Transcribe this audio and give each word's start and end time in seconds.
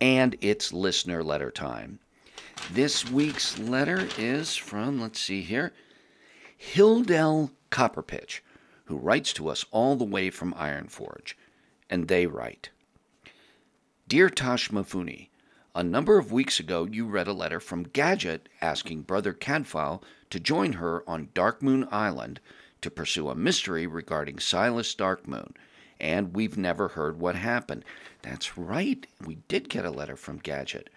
And 0.00 0.36
it's 0.40 0.72
listener 0.72 1.22
letter 1.22 1.50
time. 1.50 2.00
This 2.70 3.08
week's 3.10 3.58
letter 3.58 4.08
is 4.18 4.56
from, 4.56 5.00
let's 5.00 5.20
see 5.20 5.42
here, 5.42 5.72
Hildel 6.58 7.50
Copperpitch, 7.70 8.40
who 8.86 8.96
writes 8.96 9.32
to 9.34 9.48
us 9.48 9.64
all 9.70 9.96
the 9.96 10.04
way 10.04 10.30
from 10.30 10.54
Ironforge. 10.54 11.34
And 11.90 12.08
they 12.08 12.26
write 12.26 12.70
Dear 14.08 14.28
Toshmifune, 14.28 15.28
a 15.74 15.82
number 15.82 16.18
of 16.18 16.32
weeks 16.32 16.60
ago 16.60 16.84
you 16.84 17.06
read 17.06 17.26
a 17.26 17.32
letter 17.32 17.60
from 17.60 17.84
Gadget 17.84 18.48
asking 18.60 19.02
Brother 19.02 19.32
Cadfile 19.32 20.02
to 20.30 20.40
join 20.40 20.74
her 20.74 21.08
on 21.08 21.28
Darkmoon 21.34 21.88
Island 21.92 22.40
to 22.80 22.90
pursue 22.90 23.28
a 23.28 23.34
mystery 23.34 23.86
regarding 23.86 24.38
Silas 24.38 24.94
Darkmoon, 24.94 25.54
and 26.04 26.36
we've 26.36 26.58
never 26.58 26.88
heard 26.88 27.18
what 27.18 27.34
happened. 27.34 27.82
That's 28.20 28.58
right, 28.58 29.06
we 29.24 29.36
did 29.48 29.70
get 29.70 29.86
a 29.86 29.90
letter 29.90 30.16
from 30.16 30.36
Gadget. 30.36 30.90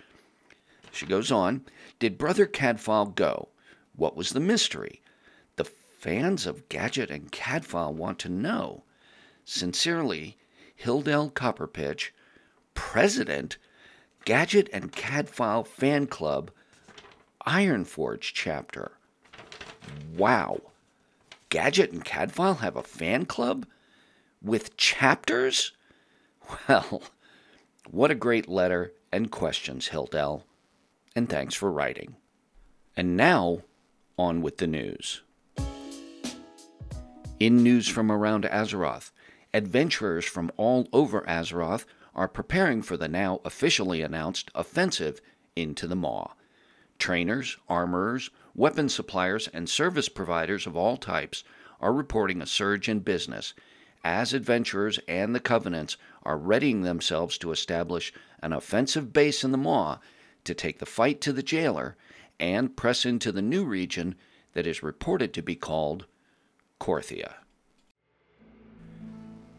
She 0.91 1.05
goes 1.05 1.31
on 1.31 1.61
Did 1.97 2.17
Brother 2.17 2.45
Cadfile 2.45 3.15
go? 3.15 3.47
What 3.95 4.17
was 4.17 4.31
the 4.31 4.41
mystery? 4.41 5.01
The 5.55 5.63
fans 5.63 6.45
of 6.45 6.67
Gadget 6.67 7.09
and 7.09 7.31
Cadfile 7.31 7.93
want 7.93 8.19
to 8.19 8.29
know. 8.29 8.83
Sincerely, 9.45 10.35
Hildel 10.83 11.31
Copperpitch, 11.31 12.09
President, 12.73 13.57
Gadget 14.25 14.69
and 14.73 14.91
Cadfile 14.91 15.65
Fan 15.65 16.07
Club, 16.07 16.51
Ironforge 17.47 18.33
Chapter. 18.33 18.91
Wow. 20.17 20.59
Gadget 21.47 21.93
and 21.93 22.03
Cadfile 22.03 22.57
have 22.57 22.75
a 22.75 22.83
fan 22.83 23.25
club? 23.25 23.65
With 24.47 24.77
chapters? 24.77 25.73
Well, 26.69 27.01
what 27.91 28.11
a 28.11 28.15
great 28.15 28.47
letter 28.47 28.93
and 29.11 29.29
questions, 29.29 29.89
Hildel. 29.89 30.43
And 31.13 31.27
thanks 31.27 31.53
for 31.53 31.69
writing. 31.69 32.15
And 32.95 33.17
now, 33.17 33.63
on 34.17 34.41
with 34.41 34.59
the 34.59 34.67
news. 34.67 35.21
In 37.41 37.61
news 37.61 37.89
from 37.89 38.09
around 38.09 38.45
Azeroth, 38.45 39.11
adventurers 39.53 40.23
from 40.23 40.49
all 40.55 40.87
over 40.93 41.23
Azeroth 41.27 41.83
are 42.15 42.29
preparing 42.29 42.81
for 42.81 42.95
the 42.95 43.09
now 43.09 43.41
officially 43.43 44.01
announced 44.01 44.49
offensive 44.55 45.19
into 45.57 45.87
the 45.87 45.97
Maw. 45.97 46.31
Trainers, 46.99 47.57
armorers, 47.67 48.29
weapon 48.55 48.87
suppliers, 48.87 49.49
and 49.49 49.67
service 49.67 50.07
providers 50.07 50.65
of 50.65 50.77
all 50.77 50.95
types 50.95 51.43
are 51.81 51.91
reporting 51.91 52.41
a 52.41 52.45
surge 52.45 52.87
in 52.87 52.99
business 52.99 53.53
as 54.07 54.33
adventurers 54.33 55.01
and 55.05 55.35
the 55.35 55.39
Covenants 55.39 55.97
are 56.23 56.37
readying 56.37 56.83
themselves 56.83 57.37
to 57.37 57.51
establish 57.51 58.13
an 58.41 58.53
offensive 58.53 59.11
base 59.11 59.43
in 59.43 59.51
the 59.51 59.57
Maw 59.57 59.97
to 60.45 60.53
take 60.53 60.79
the 60.79 60.85
fight 60.85 61.19
to 61.19 61.33
the 61.33 61.43
jailer 61.43 61.97
and 62.39 62.77
press 62.77 63.05
into 63.05 63.33
the 63.33 63.41
new 63.41 63.65
region 63.65 64.15
that 64.53 64.65
is 64.65 64.81
reported 64.81 65.33
to 65.33 65.41
be 65.41 65.55
called 65.55 66.05
Korthia. 66.79 67.33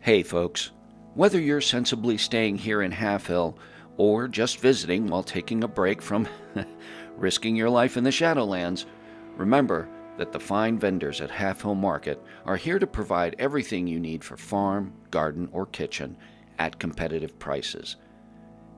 Hey, 0.00 0.22
folks. 0.22 0.70
Whether 1.12 1.38
you're 1.38 1.60
sensibly 1.60 2.16
staying 2.16 2.56
here 2.56 2.80
in 2.80 2.92
Halfhill 2.92 3.54
or 3.98 4.28
just 4.28 4.60
visiting 4.60 5.08
while 5.08 5.22
taking 5.22 5.62
a 5.62 5.68
break 5.68 6.00
from 6.00 6.26
risking 7.18 7.54
your 7.54 7.68
life 7.68 7.98
in 7.98 8.04
the 8.04 8.10
Shadowlands, 8.10 8.86
remember 9.36 9.90
that 10.18 10.32
the 10.32 10.40
fine 10.40 10.78
vendors 10.78 11.20
at 11.20 11.30
Halfhill 11.30 11.76
Market 11.76 12.22
are 12.44 12.56
here 12.56 12.78
to 12.78 12.86
provide 12.86 13.36
everything 13.38 13.86
you 13.86 13.98
need 13.98 14.22
for 14.22 14.36
farm, 14.36 14.92
garden, 15.10 15.48
or 15.52 15.64
kitchen 15.66 16.16
at 16.58 16.78
competitive 16.78 17.38
prices. 17.38 17.96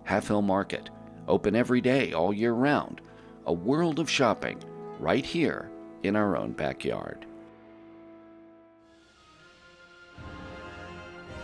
Halfhill 0.07 0.45
Market, 0.45 0.91
open 1.27 1.57
every 1.57 1.81
day 1.81 2.13
all 2.13 2.33
year 2.33 2.53
round, 2.53 3.01
a 3.47 3.53
world 3.53 3.99
of 3.99 4.09
shopping 4.09 4.63
right 4.99 5.25
here 5.25 5.71
in 6.03 6.15
our 6.15 6.37
own 6.37 6.53
backyard. 6.53 7.27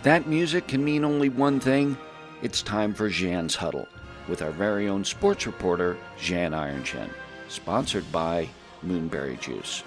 That 0.03 0.29
music 0.29 0.69
can 0.69 0.85
mean 0.85 1.05
only 1.05 1.31
one 1.31 1.59
thing. 1.59 1.97
It's 2.43 2.63
time 2.63 2.95
for 2.95 3.11
Zhan's 3.11 3.57
Huddle 3.57 3.89
with 4.29 4.43
our 4.43 4.51
very 4.51 4.89
own 4.89 5.05
sports 5.05 5.47
reporter, 5.47 5.97
Zhan 6.19 6.53
Ironchin, 6.53 7.09
sponsored 7.49 8.11
by 8.13 8.49
Moonberry 8.87 9.41
Juice. 9.41 9.83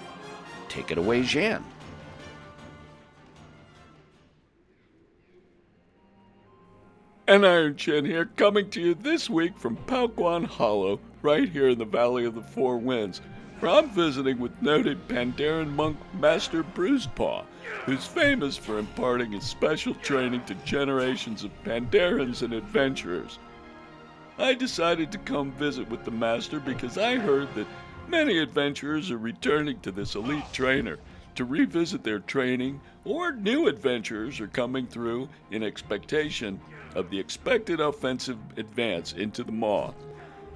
Take 0.68 0.90
it 0.90 0.98
away, 0.98 1.22
Zhan. 1.22 1.62
Zhan 7.26 7.42
Ironchin 7.42 8.06
here, 8.06 8.26
coming 8.36 8.70
to 8.70 8.80
you 8.80 8.94
this 8.94 9.30
week 9.30 9.56
from 9.56 9.76
Paoquan 9.76 10.44
Hollow, 10.44 11.00
right 11.22 11.48
here 11.48 11.68
in 11.68 11.78
the 11.78 11.84
Valley 11.84 12.24
of 12.24 12.34
the 12.34 12.42
Four 12.42 12.78
Winds, 12.78 13.20
where 13.60 13.70
I'm 13.70 13.90
visiting 13.90 14.38
with 14.38 14.60
noted 14.60 15.06
Pandaren 15.08 15.74
monk 15.74 15.96
Master 16.14 16.62
Bruisepaw 16.62 17.44
who's 17.84 18.06
famous 18.06 18.56
for 18.56 18.78
imparting 18.78 19.32
his 19.32 19.44
special 19.44 19.94
training 19.94 20.44
to 20.44 20.54
generations 20.56 21.44
of 21.44 21.64
Pandarans 21.64 22.42
and 22.42 22.52
adventurers. 22.52 23.38
I 24.38 24.54
decided 24.54 25.12
to 25.12 25.18
come 25.18 25.52
visit 25.52 25.88
with 25.88 26.04
the 26.04 26.10
master 26.10 26.60
because 26.60 26.98
I 26.98 27.16
heard 27.16 27.52
that 27.54 27.66
many 28.10 28.38
adventurers 28.38 29.10
are 29.12 29.18
returning 29.18 29.78
to 29.80 29.92
this 29.92 30.16
elite 30.16 30.52
trainer 30.52 30.98
to 31.36 31.44
revisit 31.44 32.02
their 32.02 32.18
training, 32.18 32.80
or 33.04 33.30
new 33.30 33.68
adventurers 33.68 34.40
are 34.40 34.48
coming 34.48 34.84
through 34.84 35.28
in 35.52 35.62
expectation 35.62 36.60
of 36.96 37.08
the 37.08 37.18
expected 37.18 37.78
offensive 37.78 38.36
advance 38.56 39.12
into 39.12 39.44
the 39.44 39.52
Maw. 39.52 39.94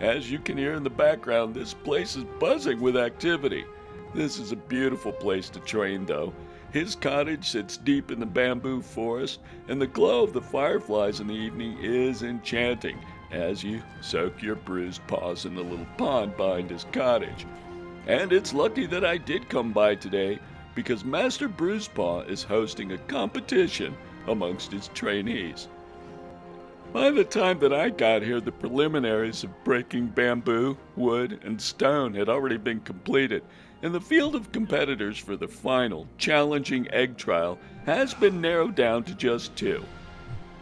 As 0.00 0.28
you 0.28 0.41
can 0.41 0.59
hear 0.59 0.75
in 0.75 0.82
the 0.82 0.91
background, 0.91 1.54
this 1.54 1.75
place 1.75 2.16
is 2.16 2.25
buzzing 2.41 2.81
with 2.81 2.97
activity. 2.97 3.65
This 4.12 4.41
is 4.41 4.50
a 4.50 4.56
beautiful 4.56 5.12
place 5.12 5.48
to 5.50 5.60
train, 5.60 6.04
though, 6.06 6.32
his 6.72 6.97
cottage 6.97 7.48
sits 7.48 7.76
deep 7.76 8.10
in 8.10 8.19
the 8.19 8.26
bamboo 8.26 8.82
forest, 8.82 9.38
and 9.69 9.81
the 9.81 9.86
glow 9.86 10.25
of 10.25 10.32
the 10.32 10.42
fireflies 10.42 11.21
in 11.21 11.28
the 11.28 11.34
evening 11.34 11.78
is 11.81 12.25
enchanting 12.25 12.98
as 13.34 13.62
you 13.62 13.83
soak 14.00 14.43
your 14.43 14.55
bruised 14.55 15.06
paws 15.06 15.45
in 15.45 15.55
the 15.55 15.62
little 15.62 15.87
pond 15.99 16.37
behind 16.37 16.71
his 16.71 16.87
cottage. 16.93 17.47
And 18.06 18.33
it's 18.33 18.55
lucky 18.55 18.87
that 18.87 19.05
I 19.05 19.17
did 19.17 19.49
come 19.49 19.72
by 19.72 19.95
today 19.95 20.39
because 20.75 21.05
Master 21.05 21.49
Bruisepaw 21.49 22.28
is 22.28 22.43
hosting 22.43 22.93
a 22.93 22.99
competition 22.99 23.97
amongst 24.27 24.72
his 24.72 24.89
trainees. 24.89 25.69
By 26.93 27.11
the 27.11 27.25
time 27.25 27.59
that 27.59 27.72
I 27.72 27.91
got 27.91 28.22
here, 28.22 28.41
the 28.41 28.53
preliminaries 28.53 29.43
of 29.43 29.65
breaking 29.65 30.09
bamboo, 30.09 30.77
wood, 30.95 31.41
and 31.43 31.61
stone 31.61 32.15
had 32.15 32.28
already 32.28 32.57
been 32.57 32.81
completed, 32.81 33.42
and 33.83 33.92
the 33.92 34.01
field 34.01 34.36
of 34.36 34.53
competitors 34.53 35.19
for 35.19 35.36
the 35.36 35.48
final, 35.48 36.07
challenging 36.19 36.89
egg 36.92 37.16
trial 37.16 37.59
has 37.84 38.15
been 38.15 38.41
narrowed 38.41 38.77
down 38.77 39.03
to 39.04 39.15
just 39.15 39.57
two. 39.57 39.84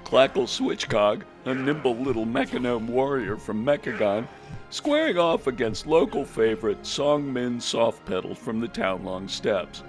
Clackle 0.05 0.47
Switchcog, 0.47 1.23
a 1.45 1.55
nimble 1.55 1.97
little 1.97 2.25
mechagnome 2.25 2.89
warrior 2.89 3.37
from 3.37 3.65
Mechagon, 3.65 4.27
squaring 4.71 5.19
off 5.19 5.47
against 5.47 5.87
local 5.87 6.25
favorite 6.25 6.83
Songmin 6.83 7.57
Softpedal 7.57 8.37
from 8.37 8.61
the 8.61 8.69
Townlong 8.69 9.29
Steppes. 9.29 9.83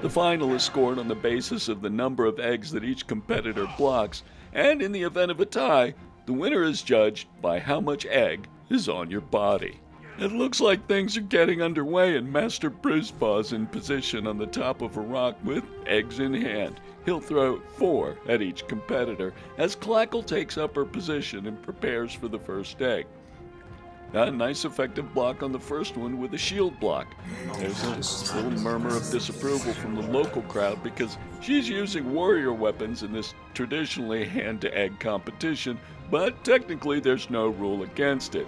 The 0.00 0.10
final 0.10 0.54
is 0.54 0.62
scored 0.62 0.98
on 0.98 1.08
the 1.08 1.14
basis 1.14 1.68
of 1.68 1.82
the 1.82 1.90
number 1.90 2.24
of 2.24 2.40
eggs 2.40 2.70
that 2.72 2.84
each 2.84 3.06
competitor 3.06 3.68
blocks, 3.76 4.22
and 4.52 4.80
in 4.80 4.92
the 4.92 5.02
event 5.02 5.30
of 5.30 5.40
a 5.40 5.46
tie, 5.46 5.94
the 6.26 6.32
winner 6.32 6.62
is 6.62 6.82
judged 6.82 7.28
by 7.42 7.58
how 7.58 7.80
much 7.80 8.06
egg 8.06 8.48
is 8.70 8.88
on 8.88 9.10
your 9.10 9.20
body. 9.20 9.80
It 10.20 10.32
looks 10.32 10.60
like 10.60 10.86
things 10.86 11.16
are 11.16 11.22
getting 11.22 11.62
underway, 11.62 12.18
and 12.18 12.30
Master 12.30 12.70
Bruisepaw's 12.70 13.54
in 13.54 13.66
position 13.66 14.26
on 14.26 14.36
the 14.36 14.46
top 14.46 14.82
of 14.82 14.98
a 14.98 15.00
rock 15.00 15.34
with 15.44 15.64
eggs 15.86 16.18
in 16.18 16.34
hand. 16.34 16.78
He'll 17.06 17.22
throw 17.22 17.60
four 17.78 18.18
at 18.28 18.42
each 18.42 18.68
competitor 18.68 19.32
as 19.56 19.74
Clackle 19.74 20.26
takes 20.26 20.58
up 20.58 20.76
her 20.76 20.84
position 20.84 21.46
and 21.46 21.62
prepares 21.62 22.12
for 22.12 22.28
the 22.28 22.38
first 22.38 22.82
egg. 22.82 23.06
A 24.12 24.30
nice 24.30 24.66
effective 24.66 25.14
block 25.14 25.42
on 25.42 25.52
the 25.52 25.58
first 25.58 25.96
one 25.96 26.20
with 26.20 26.34
a 26.34 26.38
shield 26.38 26.78
block. 26.80 27.06
There's 27.54 27.82
a 27.82 28.34
little 28.34 28.50
murmur 28.60 28.94
of 28.94 29.10
disapproval 29.10 29.72
from 29.72 29.94
the 29.94 30.02
local 30.02 30.42
crowd 30.42 30.82
because 30.82 31.16
she's 31.40 31.66
using 31.66 32.12
warrior 32.12 32.52
weapons 32.52 33.02
in 33.02 33.12
this 33.14 33.32
traditionally 33.54 34.26
hand 34.26 34.60
to 34.60 34.76
egg 34.76 35.00
competition, 35.00 35.80
but 36.10 36.44
technically 36.44 37.00
there's 37.00 37.30
no 37.30 37.48
rule 37.48 37.84
against 37.84 38.34
it. 38.34 38.46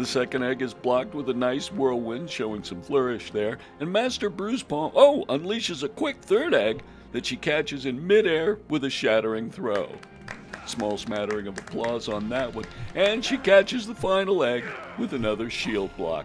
The 0.00 0.06
second 0.06 0.44
egg 0.44 0.62
is 0.62 0.72
blocked 0.72 1.14
with 1.14 1.28
a 1.28 1.34
nice 1.34 1.70
whirlwind, 1.70 2.30
showing 2.30 2.64
some 2.64 2.80
flourish 2.80 3.32
there, 3.32 3.58
and 3.80 3.92
Master 3.92 4.30
Bruisepaw, 4.30 4.92
oh, 4.94 5.26
unleashes 5.28 5.82
a 5.82 5.90
quick 5.90 6.22
third 6.22 6.54
egg 6.54 6.82
that 7.12 7.26
she 7.26 7.36
catches 7.36 7.84
in 7.84 8.06
midair 8.06 8.60
with 8.70 8.84
a 8.84 8.88
shattering 8.88 9.50
throw. 9.50 9.90
Small 10.64 10.96
smattering 10.96 11.48
of 11.48 11.58
applause 11.58 12.08
on 12.08 12.30
that 12.30 12.54
one, 12.54 12.64
and 12.94 13.22
she 13.22 13.36
catches 13.36 13.86
the 13.86 13.94
final 13.94 14.42
egg 14.42 14.64
with 14.98 15.12
another 15.12 15.50
shield 15.50 15.94
block. 15.98 16.24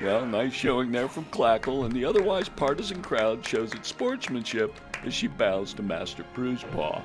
Well, 0.00 0.24
nice 0.24 0.52
showing 0.52 0.92
there 0.92 1.08
from 1.08 1.24
Clackle, 1.24 1.84
and 1.84 1.92
the 1.92 2.04
otherwise 2.04 2.48
partisan 2.48 3.02
crowd 3.02 3.44
shows 3.44 3.74
its 3.74 3.88
sportsmanship 3.88 4.78
as 5.04 5.12
she 5.12 5.26
bows 5.26 5.74
to 5.74 5.82
Master 5.82 6.24
Bruisepaw. 6.36 7.02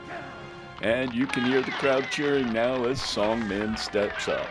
And 0.83 1.11
you 1.15 1.25
can 1.25 1.43
hear 1.45 1.63
the 1.63 1.71
crowd 1.71 2.05
cheering 2.11 2.53
now 2.53 2.85
as 2.85 3.01
Song 3.01 3.47
Min 3.47 3.75
steps 3.77 4.27
up. 4.27 4.47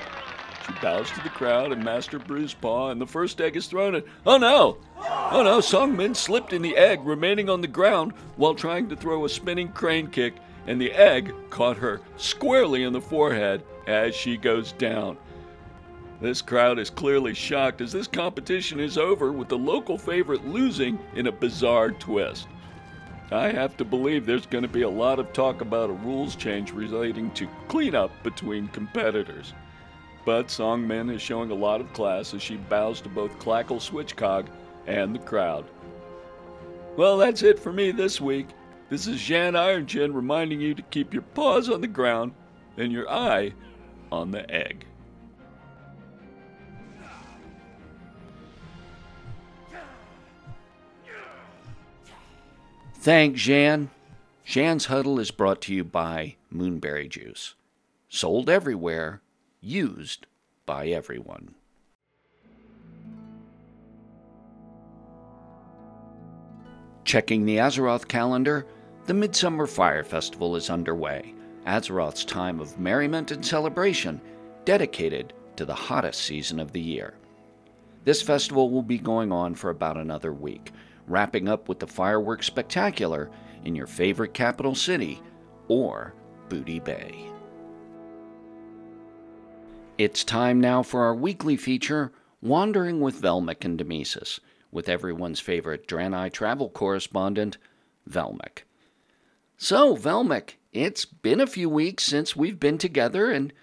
She 0.67 0.73
bows 0.83 1.11
to 1.13 1.23
the 1.23 1.29
crowd 1.29 1.71
and 1.71 1.85
Master 1.85 2.19
Bruisepaw, 2.19 2.91
and 2.91 3.01
the 3.01 3.07
first 3.07 3.41
egg 3.41 3.57
is 3.57 3.69
thrown 3.69 3.95
at. 3.95 4.05
Oh 4.27 4.37
no! 4.37 4.79
Oh 5.31 5.43
no, 5.45 5.61
Song 5.61 5.97
Min 5.97 6.15
slipped 6.15 6.53
in 6.53 6.61
the 6.61 6.77
egg, 6.77 7.01
remaining 7.05 7.49
on 7.49 7.61
the 7.61 7.69
ground 7.69 8.13
while 8.37 8.55
trying 8.55 8.89
to 8.89 8.97
throw 8.97 9.25
a 9.25 9.29
spinning 9.29 9.69
crane 9.69 10.09
kick, 10.09 10.35
and 10.67 10.81
the 10.81 10.91
egg 10.93 11.33
caught 11.51 11.77
her 11.77 12.01
squarely 12.17 12.83
in 12.83 12.93
the 12.93 13.01
forehead 13.01 13.63
as 13.87 14.17
she 14.17 14.37
goes 14.37 14.73
down. 14.73 15.17
This 16.21 16.43
crowd 16.43 16.79
is 16.79 16.91
clearly 16.91 17.35
shocked 17.35 17.81
as 17.81 17.93
this 17.93 18.09
competition 18.09 18.81
is 18.81 18.99
over 18.99 19.31
with 19.31 19.49
the 19.49 19.59
local 19.59 19.99
favorite 19.99 20.47
losing 20.47 20.99
in 21.15 21.27
a 21.27 21.33
bizarre 21.33 21.93
twist. 21.93 22.49
I 23.31 23.51
have 23.51 23.77
to 23.77 23.85
believe 23.85 24.25
there's 24.25 24.47
going 24.47 24.63
to 24.63 24.69
be 24.69 24.83
a 24.83 24.89
lot 24.89 25.19
of 25.19 25.33
talk 25.33 25.61
about 25.61 25.91
a 25.91 25.93
rules 25.93 26.35
change 26.35 26.73
relating 26.73 27.31
to 27.33 27.49
cleanup 27.69 28.11
between 28.23 28.69
competitors. 28.69 29.53
But 30.27 30.51
Song 30.51 30.85
Min 30.85 31.09
is 31.09 31.23
showing 31.23 31.53
a 31.53 31.55
lot 31.55 31.81
of 31.81 31.93
class 31.93 32.35
as 32.35 32.43
she 32.43 32.57
bows 32.57 33.01
to 33.03 33.09
both 33.09 33.39
Clackle 33.39 33.79
Switchcog 33.79 34.49
and 34.89 35.15
the 35.15 35.21
crowd. 35.21 35.65
Well, 36.97 37.17
that's 37.17 37.45
it 37.45 37.61
for 37.61 37.73
me 37.73 37.93
this 37.93 38.21
week. 38.21 38.49
This 38.91 39.07
is 39.07 39.21
Zhan 39.21 39.53
Ironchin 39.53 40.13
reminding 40.13 40.61
you 40.61 40.75
to 40.75 40.83
keep 40.83 41.15
your 41.15 41.23
paws 41.23 41.71
on 41.71 41.81
the 41.81 41.87
ground 41.87 42.33
and 42.77 42.91
your 42.91 43.09
eye 43.09 43.53
on 44.11 44.33
the 44.33 44.51
egg. 44.51 44.85
Thanks, 52.95 53.41
Zhan. 53.43 53.91
Zhan's 54.45 54.87
Huddle 54.87 55.21
is 55.21 55.31
brought 55.31 55.61
to 55.63 55.75
you 55.75 55.85
by 55.85 56.35
Moonberry 56.53 57.09
Juice. 57.09 57.55
Sold 58.09 58.51
everywhere 58.51 59.21
used 59.67 60.27
by 60.65 60.87
everyone. 60.87 61.55
Checking 67.05 67.45
the 67.45 67.57
Azeroth 67.57 68.07
calendar, 68.07 68.67
the 69.07 69.15
Midsummer 69.15 69.67
Fire 69.67 70.05
Festival 70.05 70.57
is 70.57 70.71
underway, 70.71 71.35
Azeroth's 71.67 72.25
time 72.25 72.61
of 72.61 72.79
merriment 72.79 73.33
and 73.33 73.45
celebration, 73.45 74.21
dedicated 74.65 75.33
to 75.57 75.65
the 75.65 75.75
hottest 75.75 76.23
season 76.23 76.61
of 76.61 76.73
the 76.73 76.81
year. 76.81 77.15
This 78.05 78.23
festival 78.23 78.71
will 78.71 78.83
be 78.83 78.99
going 78.99 79.33
on 79.33 79.55
for 79.57 79.71
about 79.71 79.97
another 79.97 80.33
week, 80.33 80.73
wrapping 81.09 81.49
up 81.49 81.69
with 81.69 81.81
the 81.81 81.87
fireworks 81.87 82.47
spectacular 82.47 83.31
in 83.65 83.75
your 83.75 83.89
favorite 83.89 84.35
capital 84.35 84.77
city 84.77 85.21
or 85.69 86.15
Booty 86.49 86.79
Bay. 86.79 87.31
It's 89.99 90.25
time 90.25 90.61
now 90.61 90.83
for 90.83 91.05
our 91.05 91.15
weekly 91.15 91.57
feature, 91.57 92.13
Wandering 92.43 93.01
with 93.01 93.23
Velmic 93.23 93.65
and 93.65 93.79
Demesis, 93.79 94.41
with 94.71 94.91
everyone's 94.91 95.41
favorite 95.41 95.89
Draenei 95.89 96.31
travel 96.31 96.69
correspondent, 96.69 97.57
Velmic. 98.07 98.65
So, 99.57 99.97
Velmic, 99.97 100.57
it's 100.71 101.07
been 101.07 101.41
a 101.41 101.47
few 101.47 101.71
weeks 101.71 102.05
since 102.05 102.37
we've 102.37 102.61
been 102.61 102.77
together, 102.77 103.31
and 103.31 103.55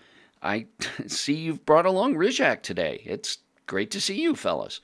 I 0.42 0.66
see 1.06 1.36
you've 1.36 1.68
brought 1.68 1.86
along 1.86 2.16
Rizhak 2.16 2.64
today. 2.64 3.04
It's 3.06 3.38
great 3.68 3.92
to 3.92 4.02
see 4.02 4.20
you, 4.20 4.36
fellas. 4.36 4.80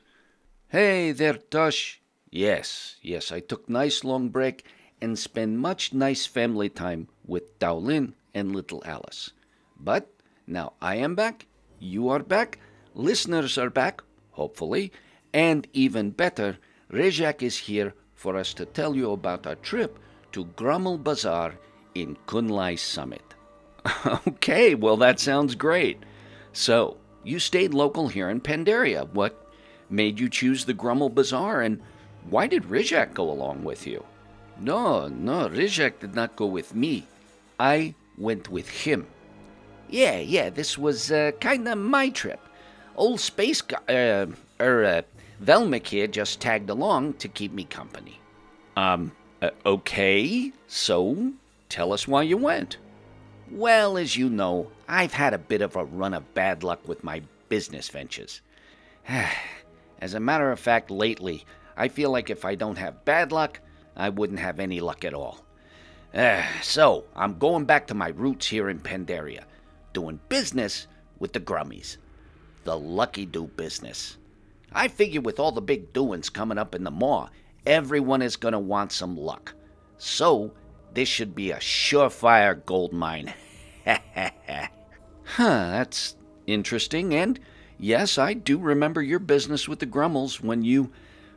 Hey 0.68 1.12
there, 1.12 1.40
Tush. 1.50 1.98
Yes, 2.30 2.98
yes, 3.02 3.32
I 3.32 3.40
took 3.40 3.68
nice 3.68 4.04
long 4.04 4.30
break 4.30 4.66
and 5.02 5.18
spent 5.18 5.58
much 5.58 5.94
nice 5.94 6.28
family 6.28 6.70
time 6.70 7.08
with 7.26 7.58
Dowlin 7.58 8.14
and 8.36 8.56
little 8.56 8.84
Alice. 8.86 9.32
But 9.80 10.14
now 10.50 10.74
I 10.82 10.96
am 10.96 11.16
back, 11.16 11.46
you 11.80 12.10
are 12.10 12.20
back, 12.20 12.60
listeners 12.96 13.58
are 13.58 13.70
back, 13.70 14.02
hopefully, 14.32 14.92
and 15.34 15.68
even 15.74 16.10
better, 16.10 16.58
Rizhak 16.92 17.44
is 17.44 17.58
here 17.58 17.94
for 18.16 18.36
us 18.36 18.54
to 18.56 18.66
tell 18.66 18.96
you 18.96 19.12
about 19.12 19.46
our 19.46 19.56
trip 19.56 20.00
to 20.32 20.46
Grummle 20.46 21.02
Bazaar 21.04 21.54
in 21.94 22.18
Kunlai 22.26 22.78
Summit. 22.78 23.36
okay, 24.28 24.76
well, 24.76 24.98
that 24.98 25.20
sounds 25.20 25.56
great. 25.56 26.04
So, 26.52 26.98
you 27.24 27.40
stayed 27.40 27.74
local 27.74 28.08
here 28.08 28.30
in 28.30 28.42
Pandaria. 28.42 29.08
What 29.14 29.52
made 29.90 30.20
you 30.20 30.30
choose 30.30 30.66
the 30.66 30.74
Grummle 30.74 31.14
Bazaar, 31.14 31.62
and 31.62 31.82
why 32.30 32.48
did 32.48 32.64
Rizhak 32.64 33.14
go 33.14 33.30
along 33.30 33.64
with 33.64 33.86
you? 33.86 34.04
No, 34.60 35.08
no, 35.08 35.48
Rizhak 35.48 36.00
did 36.00 36.16
not 36.16 36.36
go 36.36 36.46
with 36.46 36.76
me. 36.76 37.06
I 37.60 37.94
went 38.18 38.50
with 38.50 38.68
him. 38.68 39.08
Yeah, 39.90 40.20
yeah, 40.20 40.52
this 40.52 40.78
was 40.78 41.12
uh, 41.12 41.32
kind 41.40 41.68
of 41.68 41.78
my 41.80 42.10
trip. 42.10 42.40
Old 42.96 43.20
space 43.20 43.62
guy, 43.62 43.78
uh, 43.88 44.28
er, 44.62 44.86
uh, 44.86 45.02
Velmic 45.44 45.88
here 45.88 46.06
just 46.06 46.40
tagged 46.40 46.70
along 46.70 47.14
to 47.14 47.28
keep 47.28 47.52
me 47.52 47.64
company. 47.64 48.20
Um, 48.78 49.14
uh, 49.42 49.50
okay, 49.66 50.52
so 50.68 51.34
tell 51.70 51.92
us 51.92 52.08
why 52.08 52.22
you 52.24 52.38
went. 52.38 52.78
Well, 53.50 53.98
as 53.98 54.16
you 54.16 54.30
know, 54.30 54.70
I've 54.88 55.14
had 55.14 55.34
a 55.34 55.40
bit 55.40 55.62
of 55.62 55.76
a 55.76 55.86
run 55.86 56.14
of 56.14 56.36
bad 56.36 56.64
luck 56.64 56.88
with 56.88 57.04
my 57.04 57.24
business 57.48 57.90
ventures. 57.90 58.42
As 60.02 60.14
a 60.14 60.20
matter 60.20 60.52
of 60.52 60.60
fact, 60.60 60.92
lately, 60.92 61.46
I 61.76 61.88
feel 61.88 62.12
like 62.12 62.30
if 62.30 62.46
I 62.46 62.56
don't 62.56 62.78
have 62.78 63.06
bad 63.06 63.32
luck, 63.32 63.60
I 63.96 64.10
wouldn't 64.10 64.40
have 64.40 64.60
any 64.60 64.82
luck 64.82 65.04
at 65.04 65.16
all. 65.16 65.44
Uh, 66.14 66.44
so, 66.62 67.06
I'm 67.16 67.40
going 67.40 67.66
back 67.66 67.88
to 67.88 67.96
my 67.96 68.10
roots 68.10 68.46
here 68.48 68.70
in 68.70 68.80
Pandaria 68.80 69.46
doing 69.94 70.20
business 70.30 70.88
with 71.20 71.34
the 71.34 71.40
Grummies. 71.40 71.98
The 72.64 72.78
lucky 72.78 73.26
do 73.26 73.48
business. 73.48 74.18
I 74.72 74.88
figure 74.88 75.22
with 75.22 75.40
all 75.40 75.52
the 75.52 75.62
big 75.62 75.94
doings 75.94 76.30
coming 76.30 76.58
up 76.58 76.76
in 76.76 76.84
the 76.84 76.92
maw, 76.92 77.30
everyone 77.66 78.22
is 78.22 78.36
going 78.36 78.52
to 78.52 78.60
want 78.60 78.92
some 78.92 79.18
luck. 79.18 79.54
So, 79.98 80.54
this 80.94 81.08
should 81.08 81.36
be 81.36 81.52
a 81.52 81.58
surefire 81.58 82.66
gold 82.66 82.94
mine. 82.94 83.34
huh, 83.86 84.70
that's 85.36 86.16
interesting. 86.48 87.14
And 87.14 87.40
yes, 87.78 88.18
I 88.18 88.34
do 88.34 88.58
remember 88.58 89.02
your 89.02 89.20
business 89.20 89.68
with 89.68 89.80
the 89.80 89.86
Grummles 89.86 90.42
when 90.42 90.64
you 90.64 90.92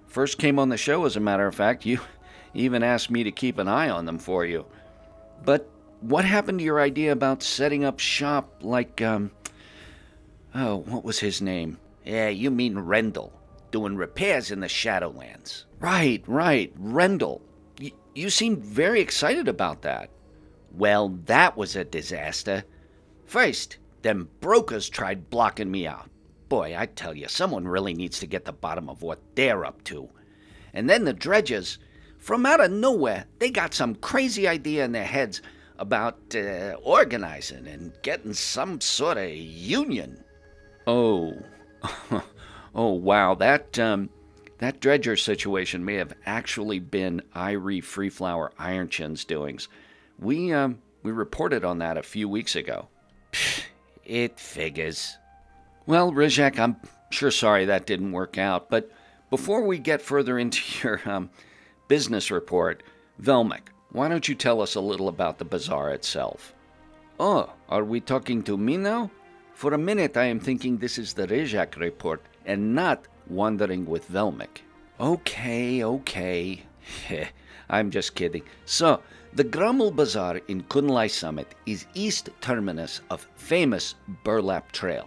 first 0.06 0.38
came 0.38 0.59
on 0.59 0.68
the 0.68 0.76
show, 0.76 1.04
as 1.04 1.16
a 1.16 1.21
matter 1.21 1.47
of 1.47 1.54
fact. 1.54 1.87
You 1.87 2.00
even 2.54 2.82
asked 2.82 3.11
me 3.11 3.25
to 3.25 3.32
keep 3.32 3.59
an 3.59 3.68
eye 3.68 3.88
on 3.88 4.04
them 4.04 4.18
for 4.18 4.44
you. 4.44 4.66
But 5.44 5.68
what 6.02 6.25
happened 6.25 6.59
to 6.59 6.64
your 6.64 6.80
idea 6.80 7.12
about 7.12 7.42
setting 7.42 7.85
up 7.85 7.99
shop 7.99 8.59
like, 8.61 9.00
um, 9.00 9.30
oh, 10.54 10.78
what 10.78 11.04
was 11.04 11.21
his 11.21 11.40
name? 11.40 11.78
Yeah, 12.04 12.28
you 12.28 12.50
mean 12.50 12.78
Rendell, 12.78 13.32
doing 13.71 13.97
repairs 13.97 14.50
in 14.50 14.61
the 14.61 14.66
Shadowlands. 14.66 15.64
Right, 15.80 16.23
right, 16.26 16.73
Rendell. 16.76 17.40
Y- 17.80 17.92
you 18.14 18.30
seemed 18.30 18.64
very 18.64 19.00
excited 19.00 19.47
about 19.49 19.82
that. 19.82 20.11
Well, 20.73 21.11
that 21.26 21.56
was 21.56 21.76
a 21.76 21.85
disaster. 21.85 22.64
First, 23.25 23.78
them 24.02 24.28
brokers 24.40 24.88
tried 24.88 25.30
blocking 25.30 25.71
me 25.71 25.87
out. 25.87 26.09
Boy, 26.49 26.75
I 26.76 26.87
tell 26.87 27.16
you, 27.16 27.28
someone 27.28 27.66
really 27.66 27.94
needs 27.94 28.18
to 28.21 28.26
get 28.26 28.44
the 28.44 28.52
bottom 28.52 28.88
of 28.90 29.02
what 29.02 29.21
they're 29.37 29.64
up 29.64 29.85
to. 29.85 30.09
And 30.75 30.90
then 30.90 31.04
the 31.04 31.14
dredgers, 31.14 31.78
from 32.18 32.44
out 32.44 32.62
of 32.62 32.73
nowhere, 32.73 33.26
they 33.38 33.50
got 33.50 33.73
some 33.73 33.94
crazy 33.94 34.49
idea 34.49 34.85
in 34.85 34.92
their 34.92 35.04
heads 35.04 35.40
about 35.82 36.36
uh, 36.36 36.76
organizing 36.84 37.66
and 37.66 37.92
getting 38.02 38.32
some 38.32 38.80
sort 38.80 39.18
of 39.18 39.28
union. 39.28 40.22
Oh, 40.86 41.36
oh 42.74 42.92
wow! 42.92 43.34
That 43.34 43.76
um, 43.80 44.08
that 44.58 44.78
dredger 44.78 45.16
situation 45.16 45.84
may 45.84 45.94
have 45.94 46.14
actually 46.24 46.78
been 46.78 47.20
Irie 47.34 47.82
Freeflower 47.82 48.50
Ironchin's 48.60 49.24
doings. 49.24 49.68
We 50.20 50.52
um, 50.52 50.78
we 51.02 51.10
reported 51.10 51.64
on 51.64 51.78
that 51.78 51.96
a 51.96 52.02
few 52.04 52.28
weeks 52.28 52.54
ago. 52.54 52.86
It 54.04 54.38
figures. 54.38 55.16
Well, 55.86 56.12
Rizhak, 56.12 56.60
I'm 56.60 56.76
sure 57.10 57.32
sorry 57.32 57.64
that 57.64 57.86
didn't 57.86 58.12
work 58.12 58.38
out, 58.38 58.70
but 58.70 58.88
before 59.30 59.62
we 59.62 59.78
get 59.78 60.00
further 60.00 60.38
into 60.38 60.62
your 60.84 61.00
um, 61.06 61.30
business 61.88 62.30
report, 62.30 62.84
Velmic, 63.20 63.72
why 63.92 64.08
don't 64.08 64.26
you 64.26 64.34
tell 64.34 64.62
us 64.62 64.75
a 64.75 64.80
little 64.80 65.08
about 65.08 65.38
the 65.38 65.44
bazaar 65.44 65.90
itself? 65.90 66.54
Oh, 67.20 67.52
are 67.68 67.84
we 67.84 68.00
talking 68.00 68.42
to 68.44 68.56
me 68.56 68.78
now? 68.78 69.11
For 69.52 69.75
a 69.75 69.78
minute, 69.78 70.16
I 70.16 70.25
am 70.25 70.40
thinking 70.40 70.78
this 70.78 70.96
is 70.96 71.12
the 71.12 71.26
Rizhak 71.26 71.76
report 71.76 72.22
and 72.46 72.75
not 72.75 73.06
Wandering 73.28 73.84
with 73.87 74.11
Velmic. 74.11 74.62
Okay, 74.99 75.84
okay. 75.84 76.62
I'm 77.68 77.90
just 77.90 78.14
kidding. 78.14 78.42
So, 78.64 79.02
the 79.34 79.44
Grummle 79.44 79.94
Bazaar 79.94 80.40
in 80.49 80.62
Kunlai 80.64 81.11
Summit 81.11 81.54
is 81.66 81.87
east 81.94 82.30
terminus 82.40 83.02
of 83.11 83.28
famous 83.37 83.94
Burlap 84.25 84.72
Trail. 84.72 85.06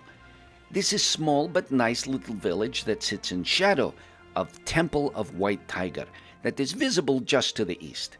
This 0.72 0.94
is 0.94 1.04
small 1.04 1.48
but 1.48 1.72
nice 1.72 2.08
little 2.08 2.36
village 2.36 2.84
that 2.84 3.04
sits 3.04 3.32
in 3.32 3.44
shadow 3.44 3.94
of 4.36 4.63
Temple 4.65 5.12
of 5.15 5.38
White 5.38 5.68
Tiger 5.68 6.06
that 6.44 6.60
is 6.60 6.72
visible 6.72 7.20
just 7.20 7.56
to 7.56 7.65
the 7.65 7.84
east. 7.86 8.18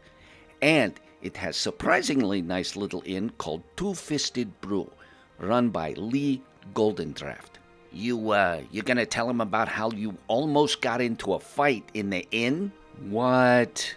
And 0.62 0.98
it 1.22 1.36
has 1.36 1.56
surprisingly 1.56 2.40
nice 2.40 2.76
little 2.76 3.02
inn 3.04 3.30
called 3.38 3.62
Two 3.76 3.94
Fisted 3.94 4.60
Brew, 4.60 4.90
run 5.38 5.70
by 5.70 5.92
Lee 5.92 6.42
Goldendraft. 6.74 7.58
You 7.92 8.30
uh 8.30 8.62
you 8.70 8.82
gonna 8.82 9.06
tell 9.06 9.28
him 9.30 9.40
about 9.40 9.68
how 9.68 9.90
you 9.90 10.16
almost 10.28 10.80
got 10.80 11.00
into 11.00 11.34
a 11.34 11.40
fight 11.40 11.88
in 11.94 12.10
the 12.10 12.26
inn? 12.30 12.72
What? 13.08 13.94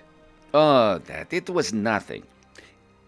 Oh, 0.54 1.00
that 1.00 1.34
it 1.34 1.50
was 1.50 1.74
nothing. 1.74 2.24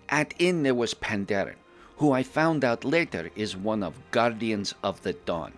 At 0.09 0.33
inn 0.39 0.63
there 0.63 0.75
was 0.75 0.93
Pandaren, 0.93 1.55
who 1.97 2.11
I 2.11 2.23
found 2.23 2.65
out 2.65 2.83
later 2.83 3.29
is 3.35 3.55
one 3.55 3.83
of 3.83 4.11
Guardians 4.11 4.73
of 4.83 5.01
the 5.01 5.13
Dawn. 5.13 5.53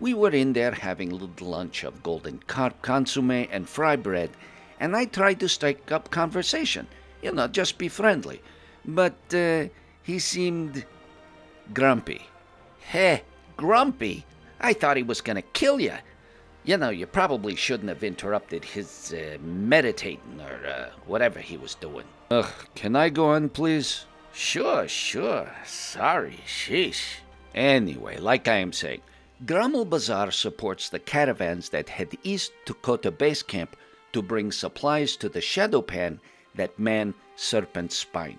We 0.00 0.14
were 0.14 0.30
in 0.30 0.52
there 0.52 0.72
having 0.72 1.12
a 1.12 1.14
little 1.14 1.48
lunch 1.48 1.84
of 1.84 2.02
golden 2.02 2.38
carp 2.46 2.82
consomme 2.82 3.46
and 3.50 3.68
fry 3.68 3.96
bread, 3.96 4.30
and 4.80 4.96
I 4.96 5.04
tried 5.04 5.38
to 5.40 5.48
strike 5.48 5.92
up 5.92 6.10
conversation, 6.10 6.88
you 7.22 7.32
know, 7.32 7.46
just 7.46 7.78
be 7.78 7.88
friendly. 7.88 8.42
But 8.84 9.16
uh, 9.32 9.68
he 10.02 10.18
seemed 10.18 10.84
grumpy. 11.72 12.22
Heh, 12.80 13.20
grumpy? 13.56 14.26
I 14.60 14.72
thought 14.72 14.96
he 14.96 15.02
was 15.02 15.20
going 15.20 15.36
to 15.36 15.42
kill 15.42 15.80
you. 15.80 15.94
You 16.64 16.76
know, 16.76 16.90
you 16.90 17.06
probably 17.06 17.56
shouldn't 17.56 17.88
have 17.88 18.04
interrupted 18.04 18.64
his 18.64 19.12
uh, 19.12 19.38
meditating 19.42 20.40
or 20.40 20.66
uh, 20.66 20.90
whatever 21.06 21.40
he 21.40 21.56
was 21.56 21.74
doing. 21.74 22.06
Ugh, 22.30 22.52
can 22.74 22.94
I 22.94 23.08
go 23.08 23.30
on, 23.30 23.48
please? 23.48 24.06
Sure, 24.32 24.86
sure. 24.86 25.50
Sorry, 25.66 26.38
sheesh. 26.46 27.16
Anyway, 27.54 28.18
like 28.18 28.48
I 28.48 28.56
am 28.56 28.72
saying, 28.72 29.02
Grummle 29.44 29.88
Bazaar 29.88 30.30
supports 30.30 30.88
the 30.88 31.00
caravans 31.00 31.70
that 31.70 31.88
head 31.88 32.16
east 32.22 32.52
to 32.66 32.74
Kota 32.74 33.10
Base 33.10 33.42
Camp 33.42 33.76
to 34.12 34.22
bring 34.22 34.52
supplies 34.52 35.16
to 35.16 35.28
the 35.28 35.40
Shado-Pan 35.40 36.20
that 36.54 36.78
man 36.78 37.14
Serpent 37.36 37.92
Spine. 37.92 38.38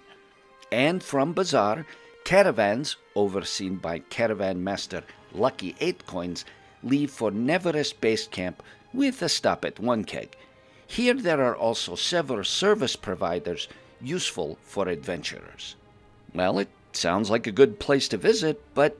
And 0.71 1.03
from 1.03 1.33
Bazaar, 1.33 1.85
caravans, 2.23 2.95
overseen 3.15 3.75
by 3.75 3.99
Caravan 3.99 4.63
Master 4.63 5.03
Lucky 5.33 5.75
8 5.79 6.05
Coins, 6.05 6.45
leave 6.81 7.11
for 7.11 7.31
Neverest 7.31 7.99
Base 8.01 8.27
Camp 8.27 8.61
with 8.93 9.21
a 9.21 9.29
stop 9.29 9.65
at 9.65 9.79
One 9.79 10.03
Keg. 10.03 10.35
Here 10.85 11.13
there 11.13 11.41
are 11.41 11.55
also 11.55 11.95
several 11.95 12.43
service 12.43 12.95
providers 12.95 13.67
useful 14.01 14.57
for 14.63 14.87
adventurers. 14.87 15.75
Well, 16.33 16.59
it 16.59 16.69
sounds 16.91 17.29
like 17.29 17.47
a 17.47 17.51
good 17.51 17.79
place 17.79 18.07
to 18.09 18.17
visit, 18.17 18.61
but 18.73 18.99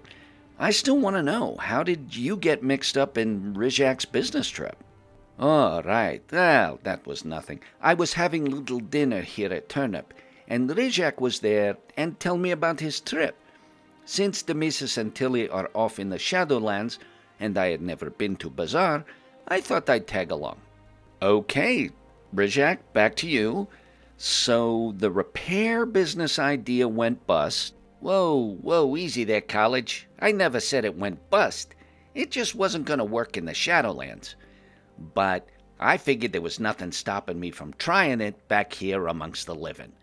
I 0.59 0.71
still 0.71 0.97
want 0.97 1.15
to 1.15 1.23
know 1.23 1.57
how 1.59 1.83
did 1.83 2.15
you 2.15 2.37
get 2.37 2.63
mixed 2.63 2.97
up 2.97 3.17
in 3.17 3.53
Rizhak's 3.53 4.05
business 4.05 4.49
trip? 4.49 4.77
Oh, 5.39 5.81
right. 5.81 6.21
Well, 6.31 6.79
that 6.83 7.07
was 7.07 7.25
nothing. 7.25 7.59
I 7.81 7.93
was 7.95 8.13
having 8.13 8.45
little 8.45 8.79
dinner 8.79 9.21
here 9.21 9.51
at 9.51 9.67
Turnip, 9.67 10.13
and 10.47 10.69
Rizhak 10.69 11.19
was 11.19 11.39
there 11.39 11.77
and 11.97 12.19
tell 12.19 12.37
me 12.37 12.51
about 12.51 12.79
his 12.79 12.99
trip. 12.99 13.35
Since 14.05 14.41
the 14.41 14.53
Missus 14.53 14.97
and 14.97 15.15
Tilly 15.15 15.49
are 15.49 15.71
off 15.73 15.97
in 15.97 16.09
the 16.09 16.19
Shadowlands, 16.19 16.99
and 17.39 17.57
I 17.57 17.71
had 17.71 17.81
never 17.81 18.09
been 18.09 18.35
to 18.37 18.49
Bazaar, 18.49 19.05
I 19.47 19.61
thought 19.61 19.89
I'd 19.89 20.07
tag 20.07 20.29
along. 20.29 20.61
Okay, 21.21 21.89
Rizhak, 22.35 22.79
back 22.93 23.15
to 23.17 23.27
you. 23.27 23.67
So 24.17 24.93
the 24.97 25.09
repair 25.09 25.85
business 25.85 26.37
idea 26.37 26.87
went 26.87 27.25
bust. 27.25 27.73
Whoa, 28.01 28.57
whoa, 28.61 28.95
easy 28.97 29.23
there, 29.23 29.41
college. 29.41 30.07
I 30.19 30.31
never 30.31 30.59
said 30.59 30.85
it 30.85 30.97
went 30.97 31.29
bust. 31.29 31.73
It 32.13 32.29
just 32.29 32.53
wasn't 32.53 32.85
going 32.85 32.99
to 32.99 33.05
work 33.05 33.37
in 33.37 33.45
the 33.45 33.53
Shadowlands. 33.53 34.35
But 34.97 35.47
I 35.79 35.97
figured 35.97 36.31
there 36.31 36.41
was 36.41 36.59
nothing 36.59 36.91
stopping 36.91 37.39
me 37.39 37.51
from 37.51 37.73
trying 37.73 38.21
it 38.21 38.47
back 38.47 38.73
here 38.73 39.07
amongst 39.07 39.45
the 39.45 39.55
living. 39.55 39.93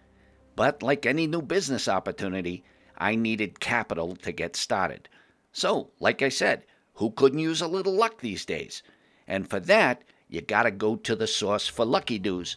But 0.56 0.82
like 0.82 1.06
any 1.06 1.26
new 1.26 1.42
business 1.42 1.88
opportunity, 1.88 2.64
I 2.98 3.14
needed 3.14 3.60
capital 3.60 4.16
to 4.16 4.32
get 4.32 4.56
started. 4.56 5.08
So, 5.52 5.90
like 6.00 6.22
I 6.22 6.28
said, 6.28 6.64
who 6.94 7.10
couldn't 7.12 7.38
use 7.38 7.62
a 7.62 7.66
little 7.66 7.94
luck 7.94 8.20
these 8.20 8.44
days? 8.44 8.82
And 9.26 9.48
for 9.48 9.58
that, 9.60 10.02
you 10.28 10.42
gotta 10.42 10.70
go 10.70 10.96
to 10.96 11.16
the 11.16 11.26
source 11.26 11.66
for 11.66 11.84
lucky 11.84 12.18
doos, 12.18 12.56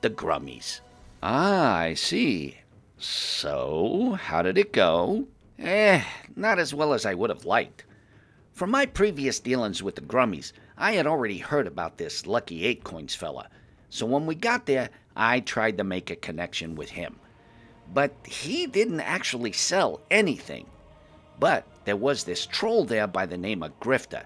the 0.00 0.10
Grummies. 0.10 0.80
Ah, 1.22 1.76
I 1.78 1.94
see. 1.94 2.58
So, 2.98 4.16
how 4.20 4.42
did 4.42 4.56
it 4.56 4.72
go? 4.72 5.26
Eh, 5.58 6.04
not 6.36 6.58
as 6.58 6.72
well 6.72 6.92
as 6.92 7.04
I 7.04 7.14
would 7.14 7.30
have 7.30 7.44
liked. 7.44 7.84
From 8.52 8.70
my 8.70 8.86
previous 8.86 9.40
dealings 9.40 9.82
with 9.82 9.96
the 9.96 10.02
Grummies, 10.02 10.52
I 10.80 10.92
had 10.92 11.06
already 11.06 11.36
heard 11.36 11.66
about 11.66 11.98
this 11.98 12.26
Lucky 12.26 12.64
Eight 12.64 12.84
Coins 12.84 13.14
fella. 13.14 13.50
So 13.90 14.06
when 14.06 14.24
we 14.24 14.34
got 14.34 14.64
there, 14.64 14.88
I 15.14 15.40
tried 15.40 15.76
to 15.76 15.84
make 15.84 16.10
a 16.10 16.16
connection 16.16 16.74
with 16.74 16.88
him. 16.88 17.20
But 17.92 18.14
he 18.24 18.66
didn't 18.66 19.00
actually 19.00 19.52
sell 19.52 20.00
anything. 20.10 20.66
But 21.38 21.66
there 21.84 21.98
was 21.98 22.24
this 22.24 22.46
troll 22.46 22.86
there 22.86 23.06
by 23.06 23.26
the 23.26 23.36
name 23.36 23.62
of 23.62 23.78
Grifter. 23.78 24.24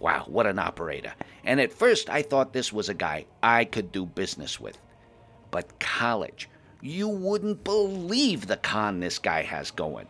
Wow, 0.00 0.24
what 0.28 0.46
an 0.46 0.58
operator. 0.58 1.12
And 1.44 1.60
at 1.60 1.74
first 1.74 2.08
I 2.08 2.22
thought 2.22 2.54
this 2.54 2.72
was 2.72 2.88
a 2.88 2.94
guy 2.94 3.26
I 3.42 3.66
could 3.66 3.92
do 3.92 4.06
business 4.06 4.58
with. 4.58 4.78
But 5.50 5.78
college, 5.78 6.48
you 6.80 7.06
wouldn't 7.06 7.64
believe 7.64 8.46
the 8.46 8.56
con 8.56 9.00
this 9.00 9.18
guy 9.18 9.42
has 9.42 9.70
going. 9.70 10.06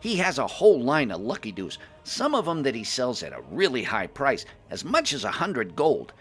He 0.00 0.16
has 0.16 0.38
a 0.38 0.46
whole 0.46 0.80
line 0.80 1.10
of 1.10 1.20
lucky 1.20 1.52
doos, 1.52 1.78
some 2.06 2.34
of 2.34 2.44
them 2.44 2.62
that 2.62 2.74
he 2.74 2.84
sells 2.84 3.22
at 3.22 3.32
a 3.32 3.42
really 3.50 3.82
high 3.82 4.06
price, 4.06 4.44
as 4.70 4.84
much 4.84 5.12
as 5.12 5.24
a 5.24 5.30
hundred 5.30 5.74
gold. 5.74 6.12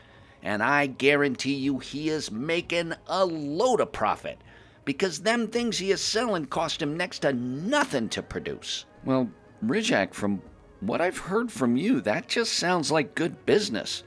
And 0.42 0.64
I 0.64 0.88
guarantee 0.88 1.56
you 1.56 1.80
he 1.80 2.10
is 2.10 2.32
making 2.32 2.94
a 3.08 3.26
load 3.26 3.82
of 3.82 3.92
profit, 3.92 4.40
because 4.84 5.20
them 5.20 5.48
things 5.48 5.78
he 5.78 5.92
is 5.92 6.02
selling 6.02 6.46
cost 6.46 6.82
him 6.82 6.98
next 6.98 7.20
to 7.20 7.34
nothing 7.34 8.10
to 8.10 8.24
produce. 8.24 8.86
Well, 9.04 9.30
Rizhak, 9.64 10.14
from 10.14 10.42
what 10.82 11.02
I've 11.02 11.18
heard 11.18 11.52
from 11.52 11.78
you, 11.78 12.02
that 12.02 12.28
just 12.28 12.54
sounds 12.54 12.92
like 12.92 13.16
good 13.16 13.46
business. 13.46 14.04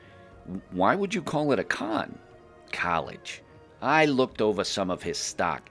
Why 0.72 0.94
would 0.94 1.14
you 1.14 1.22
call 1.22 1.52
it 1.52 1.58
a 1.58 1.64
con? 1.64 2.18
College. 2.72 3.42
I 3.80 4.06
looked 4.06 4.40
over 4.40 4.64
some 4.64 4.90
of 4.90 5.02
his 5.02 5.18
stock, 5.18 5.70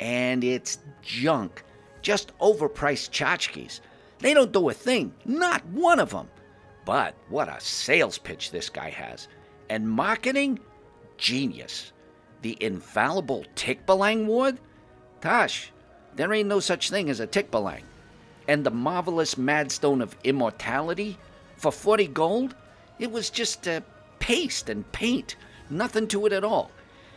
and 0.00 0.42
it's 0.42 0.78
junk. 1.02 1.62
Just 2.00 2.36
overpriced 2.38 3.10
tchotchkes. 3.10 3.80
They 4.22 4.34
don't 4.34 4.52
do 4.52 4.68
a 4.68 4.72
thing, 4.72 5.12
not 5.24 5.66
one 5.66 5.98
of 5.98 6.10
them. 6.10 6.28
But 6.84 7.16
what 7.28 7.48
a 7.48 7.60
sales 7.60 8.18
pitch 8.18 8.50
this 8.50 8.70
guy 8.70 8.88
has. 8.88 9.26
And 9.68 9.88
marketing? 9.88 10.60
Genius. 11.18 11.92
The 12.42 12.56
infallible 12.60 13.44
Tickbalang 13.56 14.26
ward? 14.26 14.58
Tosh, 15.20 15.72
there 16.14 16.32
ain't 16.32 16.48
no 16.48 16.60
such 16.60 16.88
thing 16.88 17.10
as 17.10 17.18
a 17.18 17.26
Tickbalang. 17.26 17.82
And 18.46 18.64
the 18.64 18.70
marvelous 18.70 19.34
Madstone 19.34 20.00
of 20.00 20.16
Immortality? 20.22 21.18
For 21.56 21.72
40 21.72 22.06
gold? 22.08 22.54
It 23.00 23.10
was 23.10 23.28
just 23.28 23.66
uh, 23.66 23.80
paste 24.20 24.68
and 24.68 24.90
paint. 24.92 25.34
Nothing 25.68 26.06
to 26.08 26.26
it 26.26 26.32
at 26.32 26.44
all. 26.44 26.70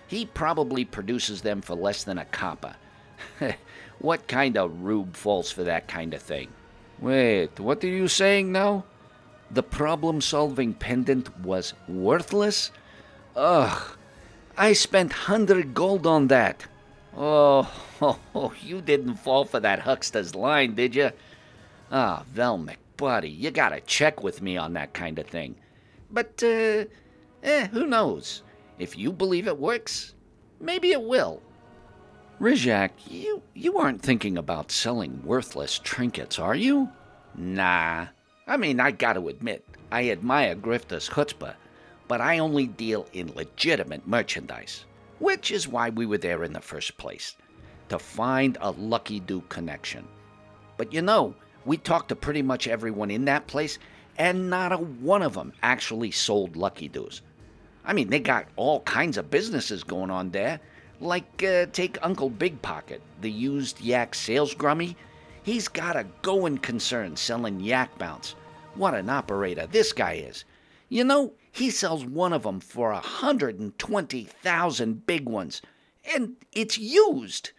He 0.07 0.25
probably 0.25 0.85
produces 0.85 1.41
them 1.43 1.61
for 1.61 1.75
less 1.75 2.03
than 2.03 2.17
a 2.17 2.25
copper. 2.25 2.75
what 3.99 4.27
kind 4.27 4.57
of 4.57 4.83
rube 4.83 5.15
falls 5.15 5.51
for 5.51 5.63
that 5.63 5.87
kind 5.87 6.15
of 6.15 6.21
thing? 6.21 6.49
Wait, 6.99 7.59
what 7.59 7.83
are 7.83 7.87
you 7.87 8.07
saying 8.07 8.51
now? 8.51 8.85
The 9.51 9.63
problem 9.63 10.21
solving 10.21 10.73
pendant 10.73 11.39
was 11.39 11.73
worthless? 11.87 12.71
Ugh, 13.35 13.97
I 14.57 14.73
spent 14.73 15.11
100 15.11 15.73
gold 15.73 16.07
on 16.07 16.27
that. 16.27 16.65
Oh, 17.15 17.71
oh, 18.01 18.19
oh, 18.35 18.53
you 18.61 18.81
didn't 18.81 19.15
fall 19.15 19.45
for 19.45 19.59
that 19.59 19.79
huckster's 19.79 20.35
line, 20.35 20.75
did 20.75 20.95
you? 20.95 21.11
Ah, 21.91 22.23
oh, 22.23 22.25
Velmic, 22.33 22.77
buddy, 22.97 23.29
you 23.29 23.51
gotta 23.51 23.81
check 23.81 24.23
with 24.23 24.41
me 24.41 24.57
on 24.57 24.73
that 24.73 24.93
kind 24.93 25.19
of 25.19 25.27
thing. 25.27 25.55
But, 26.09 26.41
uh, 26.43 26.85
eh, 27.43 27.67
who 27.67 27.85
knows? 27.87 28.43
If 28.79 28.97
you 28.97 29.11
believe 29.11 29.47
it 29.47 29.59
works, 29.59 30.15
maybe 30.59 30.91
it 30.91 31.03
will. 31.03 31.41
Rizhak, 32.39 32.89
you, 33.07 33.41
you 33.53 33.77
aren't 33.77 34.01
thinking 34.01 34.37
about 34.37 34.69
selling 34.69 35.21
worthless 35.23 35.79
trinkets, 35.79 36.37
are 36.37 36.55
you? 36.55 36.89
Nah. 37.33 38.07
I 38.45 38.57
mean, 38.57 38.81
I 38.81 38.91
gotta 38.91 39.25
admit, 39.27 39.65
I 39.89 40.09
admire 40.09 40.55
Grifter's 40.55 41.07
chutzpah, 41.07 41.55
but 42.09 42.19
I 42.19 42.39
only 42.39 42.67
deal 42.67 43.07
in 43.13 43.33
legitimate 43.35 44.05
merchandise, 44.05 44.85
which 45.19 45.49
is 45.49 45.67
why 45.67 45.89
we 45.89 46.05
were 46.05 46.17
there 46.17 46.43
in 46.43 46.51
the 46.51 46.59
first 46.59 46.97
place 46.97 47.35
to 47.87 47.97
find 47.97 48.57
a 48.59 48.71
Lucky 48.71 49.21
Do 49.21 49.41
connection. 49.47 50.05
But 50.75 50.91
you 50.91 51.01
know, 51.01 51.35
we 51.63 51.77
talked 51.77 52.09
to 52.09 52.17
pretty 52.17 52.41
much 52.41 52.67
everyone 52.67 53.11
in 53.11 53.25
that 53.25 53.47
place, 53.47 53.79
and 54.17 54.49
not 54.49 54.73
a 54.73 54.77
one 54.77 55.21
of 55.21 55.35
them 55.35 55.53
actually 55.63 56.11
sold 56.11 56.57
Lucky 56.57 56.89
Doos. 56.89 57.21
I 57.85 57.93
mean, 57.93 58.09
they 58.09 58.19
got 58.19 58.47
all 58.57 58.81
kinds 58.81 59.17
of 59.17 59.31
businesses 59.31 59.83
going 59.83 60.11
on 60.11 60.31
there. 60.31 60.59
Like, 61.01 61.43
uh, 61.43 61.65
take 61.67 61.97
Uncle 62.01 62.29
Big 62.29 62.61
Pocket, 62.61 63.01
the 63.21 63.31
used 63.31 63.81
yak 63.81 64.15
sales 64.15 64.53
grummy. 64.53 64.95
He's 65.43 65.67
got 65.67 65.95
a 65.95 66.07
going 66.21 66.57
concern 66.57 67.17
selling 67.17 67.59
yak 67.59 67.97
bounce. 67.97 68.35
What 68.75 68.93
an 68.93 69.09
operator 69.09 69.67
this 69.67 69.93
guy 69.93 70.13
is. 70.13 70.45
You 70.89 71.03
know, 71.03 71.33
he 71.51 71.69
sells 71.69 72.05
one 72.05 72.33
of 72.33 72.43
them 72.43 72.59
for 72.59 72.91
a 72.91 72.95
120,000 72.95 75.05
big 75.05 75.27
ones, 75.27 75.61
and 76.13 76.35
it's 76.51 76.77
used. 76.77 77.51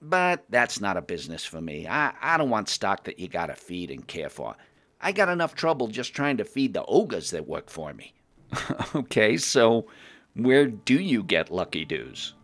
But 0.00 0.44
that's 0.48 0.80
not 0.80 0.96
a 0.96 1.02
business 1.02 1.44
for 1.44 1.60
me. 1.60 1.86
I, 1.86 2.12
I 2.20 2.36
don't 2.36 2.50
want 2.50 2.68
stock 2.68 3.04
that 3.04 3.18
you 3.18 3.28
gotta 3.28 3.54
feed 3.54 3.90
and 3.90 4.06
care 4.06 4.28
for. 4.28 4.54
I 5.00 5.12
got 5.12 5.28
enough 5.28 5.54
trouble 5.54 5.88
just 5.88 6.14
trying 6.14 6.36
to 6.38 6.44
feed 6.44 6.74
the 6.74 6.84
ogres 6.84 7.30
that 7.30 7.48
work 7.48 7.70
for 7.70 7.92
me. 7.92 8.14
okay, 8.94 9.36
so 9.36 9.86
where 10.34 10.66
do 10.66 10.94
you 10.94 11.22
get 11.22 11.50
Lucky 11.50 11.84
Doos? 11.84 12.34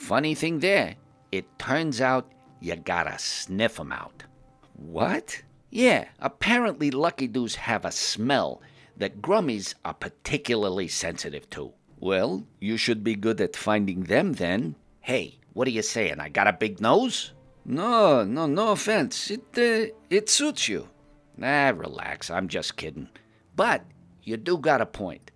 Funny 0.00 0.34
thing 0.34 0.60
there, 0.60 0.96
it 1.30 1.58
turns 1.58 2.00
out 2.00 2.32
you 2.58 2.74
gotta 2.74 3.18
sniff 3.18 3.78
'em 3.78 3.92
out. 3.92 4.24
What? 4.72 5.42
Yeah, 5.68 6.08
apparently 6.18 6.90
Lucky 6.90 7.28
Doos 7.28 7.54
have 7.56 7.84
a 7.84 7.92
smell 7.92 8.62
that 8.96 9.20
Grummies 9.20 9.74
are 9.84 9.92
particularly 9.92 10.88
sensitive 10.88 11.48
to. 11.50 11.74
Well, 12.00 12.44
you 12.58 12.78
should 12.78 13.04
be 13.04 13.14
good 13.14 13.42
at 13.42 13.54
finding 13.54 14.04
them 14.04 14.32
then. 14.32 14.74
Hey, 15.00 15.38
what 15.52 15.68
are 15.68 15.70
you 15.70 15.82
saying? 15.82 16.18
I 16.18 16.30
got 16.30 16.48
a 16.48 16.54
big 16.54 16.80
nose? 16.80 17.32
No, 17.66 18.24
no, 18.24 18.46
no 18.46 18.72
offense. 18.72 19.30
It, 19.30 19.44
uh, 19.58 19.92
it 20.08 20.30
suits 20.30 20.66
you. 20.66 20.88
Nah, 21.36 21.68
relax. 21.76 22.30
I'm 22.30 22.48
just 22.48 22.76
kidding. 22.76 23.10
But 23.54 23.84
you 24.24 24.38
do 24.38 24.56
got 24.56 24.80
a 24.80 24.86
point. 24.86 25.30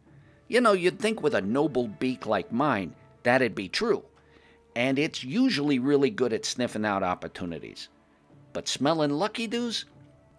You 0.48 0.62
know, 0.62 0.72
you'd 0.72 0.98
think 0.98 1.22
with 1.22 1.34
a 1.34 1.42
noble 1.42 1.86
beak 1.86 2.26
like 2.26 2.50
mine, 2.50 2.94
that'd 3.24 3.54
be 3.54 3.68
true. 3.68 4.04
And 4.76 4.98
it's 4.98 5.22
usually 5.22 5.78
really 5.78 6.10
good 6.10 6.32
at 6.32 6.44
sniffing 6.44 6.84
out 6.84 7.02
opportunities. 7.02 7.88
But 8.52 8.68
smelling 8.68 9.10
Lucky 9.10 9.46
Doos? 9.46 9.84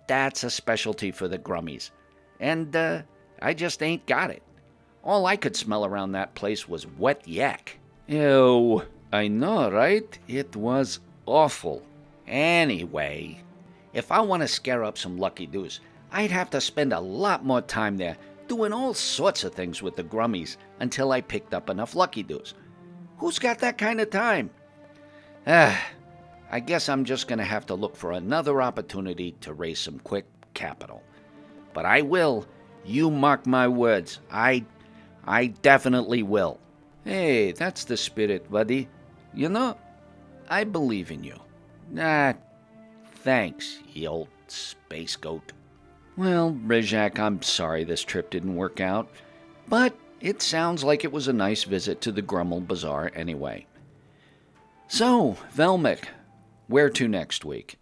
That's 0.07 0.43
a 0.43 0.49
specialty 0.49 1.11
for 1.11 1.27
the 1.27 1.37
Grummies. 1.37 1.91
And, 2.39 2.75
uh, 2.75 3.01
I 3.41 3.53
just 3.53 3.81
ain't 3.81 4.05
got 4.05 4.29
it. 4.29 4.43
All 5.03 5.25
I 5.25 5.35
could 5.35 5.55
smell 5.55 5.85
around 5.85 6.11
that 6.11 6.35
place 6.35 6.67
was 6.67 6.87
wet 6.87 7.27
yak. 7.27 7.77
Ew, 8.07 8.83
I 9.11 9.27
know, 9.27 9.71
right? 9.71 10.17
It 10.27 10.55
was 10.55 10.99
awful. 11.25 11.83
Anyway, 12.27 13.39
if 13.93 14.11
I 14.11 14.19
want 14.19 14.41
to 14.41 14.47
scare 14.47 14.83
up 14.83 14.97
some 14.97 15.17
Lucky 15.17 15.45
Doos, 15.45 15.79
I'd 16.11 16.31
have 16.31 16.49
to 16.51 16.61
spend 16.61 16.93
a 16.93 16.99
lot 16.99 17.45
more 17.45 17.61
time 17.61 17.97
there 17.97 18.17
doing 18.47 18.73
all 18.73 18.93
sorts 18.93 19.43
of 19.43 19.53
things 19.53 19.81
with 19.81 19.95
the 19.95 20.03
Grummies 20.03 20.57
until 20.79 21.11
I 21.11 21.21
picked 21.21 21.53
up 21.53 21.69
enough 21.69 21.95
Lucky 21.95 22.23
Doos. 22.23 22.53
Who's 23.17 23.39
got 23.39 23.59
that 23.59 23.77
kind 23.77 24.01
of 24.01 24.09
time? 24.09 24.49
Ah, 25.47 25.81
I 26.51 26.59
guess 26.59 26.89
I'm 26.89 27.05
just 27.05 27.27
going 27.27 27.39
to 27.39 27.45
have 27.45 27.65
to 27.67 27.75
look 27.75 27.95
for 27.95 28.11
another 28.11 28.61
opportunity 28.61 29.33
to 29.41 29.53
raise 29.53 29.79
some 29.79 29.99
quick 29.99 30.25
capital. 30.53 31.01
But 31.73 31.85
I 31.85 32.01
will. 32.01 32.45
You 32.83 33.09
mark 33.09 33.47
my 33.47 33.67
words. 33.67 34.19
I 34.31 34.65
I 35.25 35.47
definitely 35.47 36.23
will. 36.23 36.59
Hey, 37.03 37.51
that's 37.51 37.83
the 37.83 37.97
spirit, 37.97 38.49
buddy. 38.51 38.87
You 39.33 39.49
know, 39.49 39.77
I 40.49 40.63
believe 40.63 41.11
in 41.11 41.23
you. 41.23 41.37
Ah, 41.99 42.33
thanks, 43.23 43.79
you 43.93 44.07
old 44.07 44.27
space 44.47 45.15
goat. 45.15 45.53
Well, 46.17 46.57
Rizhak, 46.65 47.19
I'm 47.19 47.41
sorry 47.41 47.83
this 47.83 48.03
trip 48.03 48.29
didn't 48.29 48.55
work 48.55 48.79
out, 48.79 49.09
but 49.67 49.93
it 50.25 50.41
sounds 50.41 50.83
like 50.83 51.03
it 51.03 51.11
was 51.11 51.27
a 51.27 51.33
nice 51.33 51.65
visit 51.65 52.01
to 52.01 52.11
the 52.11 52.23
Grummle 52.23 52.67
Bazaar 52.67 53.11
anyway. 53.13 53.67
So, 54.87 55.37
Velmic, 55.55 56.05
where 56.65 56.89
to 56.89 57.07
next 57.07 57.45
week? 57.45 57.77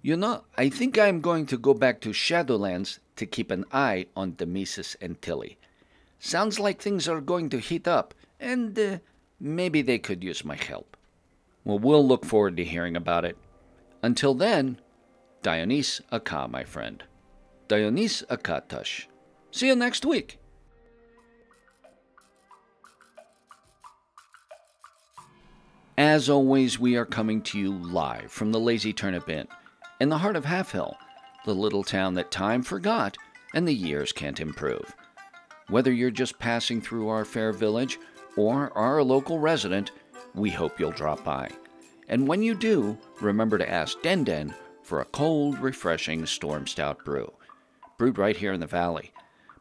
You 0.00 0.16
know, 0.16 0.44
I 0.56 0.70
think 0.70 0.98
I'm 0.98 1.20
going 1.20 1.44
to 1.46 1.58
go 1.58 1.74
back 1.74 2.00
to 2.00 2.08
Shadowlands 2.08 3.00
to 3.16 3.26
keep 3.26 3.50
an 3.50 3.66
eye 3.70 4.06
on 4.16 4.32
Demesis 4.32 4.96
and 4.98 5.20
Tilly. 5.20 5.58
Sounds 6.18 6.58
like 6.58 6.80
things 6.80 7.06
are 7.06 7.20
going 7.20 7.50
to 7.50 7.58
heat 7.58 7.86
up, 7.86 8.14
and 8.40 8.78
uh, 8.78 8.98
maybe 9.38 9.82
they 9.82 9.98
could 9.98 10.24
use 10.24 10.42
my 10.42 10.56
help. 10.56 10.96
Well, 11.66 11.78
we'll 11.78 12.06
look 12.06 12.24
forward 12.24 12.56
to 12.56 12.64
hearing 12.64 12.96
about 12.96 13.26
it. 13.26 13.36
Until 14.02 14.32
then, 14.32 14.80
Dionys 15.42 16.00
Aka, 16.10 16.48
my 16.48 16.64
friend. 16.64 17.04
Dionys 17.68 18.24
Akatash. 18.28 19.04
See 19.50 19.66
you 19.66 19.76
next 19.76 20.06
week. 20.06 20.38
As 25.98 26.28
always, 26.28 26.78
we 26.78 26.96
are 26.96 27.06
coming 27.06 27.40
to 27.42 27.58
you 27.58 27.72
live 27.72 28.30
from 28.30 28.52
the 28.52 28.60
Lazy 28.60 28.92
Turnip 28.92 29.30
Inn 29.30 29.48
in 29.98 30.10
the 30.10 30.18
heart 30.18 30.36
of 30.36 30.44
Halfhill, 30.44 30.94
the 31.46 31.54
little 31.54 31.82
town 31.82 32.12
that 32.14 32.30
time 32.30 32.62
forgot 32.62 33.16
and 33.54 33.66
the 33.66 33.74
years 33.74 34.12
can't 34.12 34.38
improve. 34.38 34.94
Whether 35.68 35.90
you're 35.90 36.10
just 36.10 36.38
passing 36.38 36.82
through 36.82 37.08
our 37.08 37.24
fair 37.24 37.50
village 37.50 37.98
or 38.36 38.76
are 38.76 38.98
a 38.98 39.04
local 39.04 39.38
resident, 39.38 39.92
we 40.34 40.50
hope 40.50 40.78
you'll 40.78 40.90
drop 40.90 41.24
by. 41.24 41.48
And 42.08 42.28
when 42.28 42.42
you 42.42 42.54
do, 42.54 42.98
remember 43.22 43.56
to 43.56 43.70
ask 43.70 44.02
Den 44.02 44.22
Den 44.22 44.54
for 44.82 45.00
a 45.00 45.06
cold, 45.06 45.58
refreshing 45.60 46.24
Stormstout 46.24 47.04
brew, 47.06 47.32
brewed 47.96 48.18
right 48.18 48.36
here 48.36 48.52
in 48.52 48.60
the 48.60 48.66
valley 48.66 49.12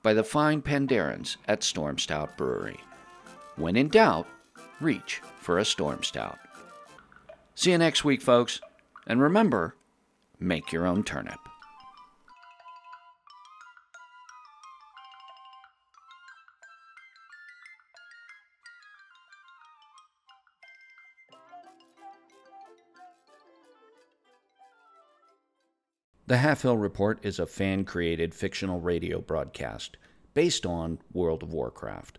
by 0.04 0.14
the 0.14 0.24
fine 0.24 0.62
Pandarans 0.62 1.38
at 1.48 1.62
Stormstout 1.62 2.36
Brewery. 2.36 2.82
When 3.56 3.78
in 3.78 3.88
doubt, 3.88 4.28
reach 4.82 5.22
for 5.40 5.60
a 5.60 5.64
Stormstout. 5.64 6.38
See 7.56 7.72
you 7.72 7.78
next 7.78 8.04
week, 8.04 8.22
folks, 8.22 8.60
and 9.08 9.22
remember, 9.22 9.76
make 10.40 10.72
your 10.72 10.86
own 10.86 11.04
turnip. 11.04 11.40
The 26.28 26.38
Halfhill 26.38 26.82
Report 26.82 27.24
is 27.24 27.38
a 27.38 27.46
fan 27.46 27.86
created 27.86 28.34
fictional 28.34 28.82
radio 28.82 29.22
broadcast 29.22 29.98
based 30.34 30.66
on 30.66 30.98
World 31.14 31.44
of 31.44 31.54
Warcraft. 31.54 32.18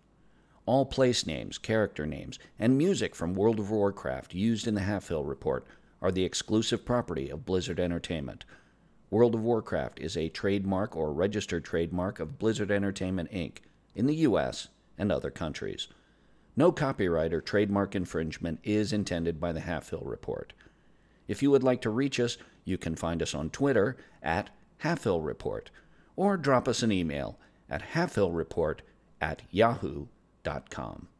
All 0.66 0.85
place 0.85 1.26
names, 1.26 1.59
character 1.59 2.07
names, 2.07 2.38
and 2.59 2.76
music 2.76 3.14
from 3.14 3.35
World 3.35 3.61
of 3.61 3.70
Warcraft 3.70 4.35
used 4.35 4.66
in 4.66 4.74
the 4.74 4.81
Halfhill 4.81 5.26
Report 5.26 5.64
are 6.02 6.11
the 6.11 6.24
exclusive 6.24 6.85
property 6.85 7.31
of 7.31 7.46
Blizzard 7.46 7.79
Entertainment. 7.79 8.44
World 9.09 9.37
of 9.37 9.42
Warcraft 9.42 10.00
is 10.00 10.16
a 10.16 10.29
trademark 10.29 10.96
or 10.96 11.12
registered 11.12 11.64
trademark 11.64 12.18
of 12.18 12.38
Blizzard 12.38 12.72
Entertainment 12.72 13.31
Inc. 13.31 13.59
in 13.94 14.07
the 14.07 14.16
U.S. 14.16 14.66
and 14.98 15.12
other 15.12 15.31
countries. 15.31 15.87
No 16.57 16.72
copyright 16.72 17.33
or 17.33 17.40
trademark 17.40 17.94
infringement 17.94 18.59
is 18.64 18.92
intended 18.92 19.40
by 19.40 19.52
the 19.52 19.61
Halfhill 19.61 20.05
Report. 20.05 20.52
If 21.29 21.42
you 21.42 21.50
would 21.52 21.62
like 21.62 21.81
to 21.83 21.90
reach 21.90 22.18
us, 22.18 22.38
you 22.64 22.76
can 22.76 22.96
find 22.96 23.22
us 23.22 23.35
on 23.35 23.50
Twitter 23.50 23.96
at 24.20 24.50
Halfhill 24.83 25.24
Report 25.24 25.70
or 26.16 26.37
drop 26.37 26.66
us 26.66 26.83
an 26.83 26.90
email 26.90 27.38
at 27.70 27.92
halfhillreport 27.92 28.81
at 29.20 29.42
yahoo.com. 30.46 31.15